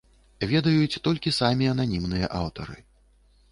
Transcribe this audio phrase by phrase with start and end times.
[0.51, 2.77] Ведаюць толькі самі ананімныя аўтары.